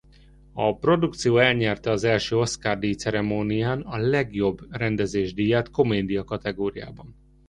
[0.53, 7.15] A produkció elnyerte az első Oscar-díj ceremónián a legjobb rendezés díját komédia kategóriában.